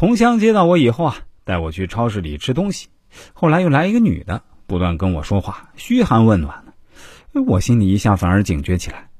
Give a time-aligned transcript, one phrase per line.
[0.00, 2.88] 同乡接到我以后啊，带我去超市里吃东西，
[3.34, 7.42] 后来又来一个女的，不断跟我说话，嘘寒问暖的。
[7.42, 9.10] 我心里一下反而警觉起来，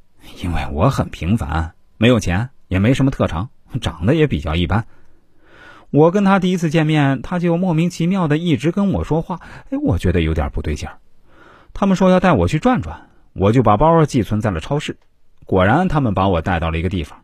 [0.43, 3.51] 因为我很平凡，没有钱，也没什么特长，
[3.82, 4.87] 长得也比较一般。
[5.90, 9.38] 我跟他第一次见面，他就莫名其妙的一直跟我说话，
[9.68, 10.96] 哎，我觉得有点不对劲儿。
[11.74, 14.96] 他们说要带我去转转，我就把包寄存在了超市。
[15.44, 17.22] 果然，他们把我带到了一个地方，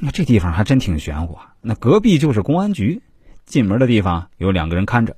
[0.00, 1.54] 那这地方还真挺玄乎啊！
[1.60, 3.02] 那隔壁就是公安局，
[3.44, 5.16] 进门的地方有两个人看着。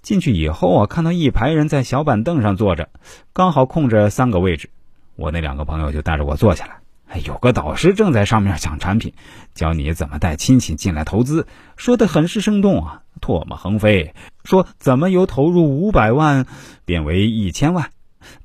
[0.00, 2.88] 进去以后啊，看到一排人在小板凳上坐着，
[3.32, 4.70] 刚好空着三个位置，
[5.16, 6.76] 我那两个朋友就带着我坐下来。
[7.08, 9.12] 哎，有个导师正在上面讲产品，
[9.54, 11.46] 教你怎么带亲戚进来投资，
[11.76, 16.46] 说的很是生动啊，唾沫横飞，说怎么由投入五百万
[16.84, 17.90] 变为一千万，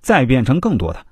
[0.02, 1.06] 再变成更多的。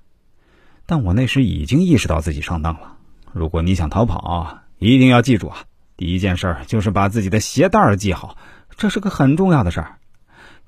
[0.88, 2.96] 但我那时已经意识到自己上当了。
[3.32, 5.58] 如果你想逃跑，一定要记住啊，
[5.98, 8.38] 第一件事就是把自己的鞋带儿系好，
[8.78, 9.98] 这是个很重要的事儿。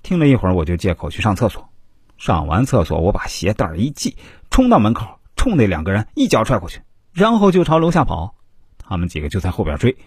[0.03, 1.69] 听了一会儿，我就借口去上厕所。
[2.17, 4.15] 上完厕所，我把鞋带儿一系，
[4.49, 5.19] 冲到门口。
[5.35, 6.81] 冲那两个人一脚踹过去，
[7.13, 8.35] 然后就朝楼下跑，
[8.77, 9.97] 他们几个就在后边追。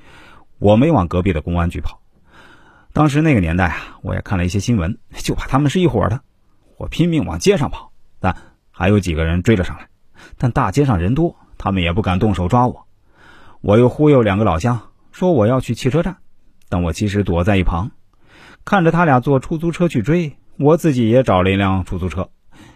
[0.61, 2.01] 我没往隔壁的公安局跑。
[2.93, 6.21] 当时那个年代啊，我也看了一些新闻，就怕他们是一伙的。
[6.77, 7.91] 我拼命往街上跑，
[8.21, 8.37] 但
[8.71, 9.89] 还有几个人追了上来。
[10.39, 12.87] 但大街上人多，他们也不敢动手抓我。
[13.63, 16.19] 我又忽悠两个老乡说我要去汽车站，
[16.69, 17.93] 但我其实躲在一旁，
[18.67, 22.29] 看着他俩坐出租车去追，我自己也找了一辆出租车，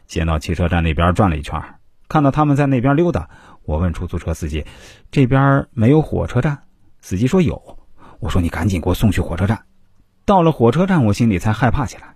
[0.06, 1.62] 先到汽车站那边转了一圈。
[2.08, 3.28] 看到他们在那边溜达，
[3.66, 4.64] 我问出租车司机
[5.12, 6.60] ：“这边没有火车站？”
[7.02, 7.78] 司机说有。
[8.20, 9.66] 我说：“你赶紧给我送去火车站。”
[10.24, 12.14] 到了火车站，我心里才害怕起来，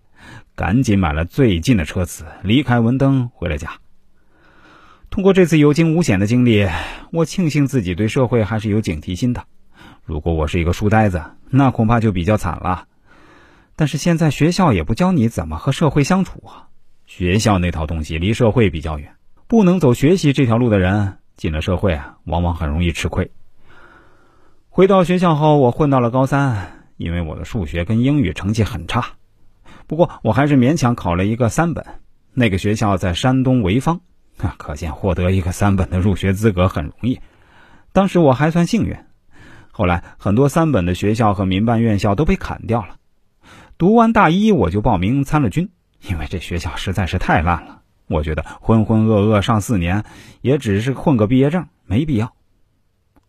[0.55, 3.82] 赶紧买了最近的车次，离开文登回了家。
[5.13, 6.67] 通过这次有惊无险的经历，
[7.11, 9.45] 我庆幸自己对社会还是有警惕心的。
[10.07, 12.87] 如果我是一个书呆子，那恐怕就比较惨了。
[13.77, 16.69] 但是现在学校也不教你怎么和社会相处啊，
[17.05, 19.15] 学校那套东西离社会比较远。
[19.47, 23.31] 不能走学习这条路的人，进了社会啊，往往很容易吃亏。
[24.71, 29.05] 回到学校后，我混到了高三，因为我的数学跟英语成绩很差，
[29.87, 31.85] 不过我还是勉强考了一个三本。
[32.33, 34.01] 那个学校在山东潍坊，
[34.59, 37.21] 可见获得一个三本的入学资格很容易。
[37.93, 38.97] 当时我还算幸运，
[39.71, 42.97] 后来很多三本的学校和民办院校都被砍掉了。
[43.79, 45.71] 读完大一，我就报名参了军，
[46.09, 47.81] 因为这学校实在是太烂了。
[48.09, 50.05] 我觉得浑浑噩噩上四年，
[50.41, 52.35] 也只是混个毕业证，没必要。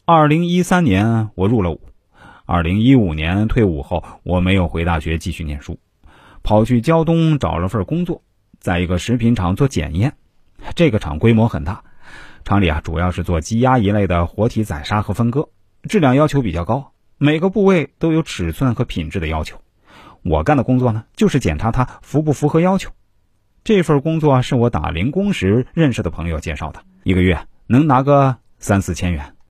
[0.05, 1.79] 二零一三年我入了伍，
[2.45, 5.79] 二零一五年退伍后，我没有回大学继续念书，
[6.43, 8.21] 跑去胶东找了份工作，
[8.59, 10.15] 在一个食品厂做检验。
[10.75, 11.83] 这个厂规模很大，
[12.43, 15.49] 厂里啊主要是做鸡鸭一类的活体宰杀和分割，
[15.83, 19.59] 质量要求比较高，每个部位都有尺寸和品质的要求。
[20.23, 22.91] 我干的工作呢，就是检查它符不符合要求。
[23.63, 29.32] 这份工作是我打零工时认识的朋友介绍的，一个月能拿个三四千元。